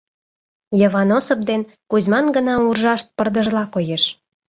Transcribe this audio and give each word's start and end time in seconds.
Йыван 0.79 1.09
Осып 1.17 1.39
ден 1.49 1.61
Кузьман 1.89 2.25
гына 2.35 2.53
уржашт 2.67 3.07
пырдыжла 3.17 3.63
коеш. 3.73 4.03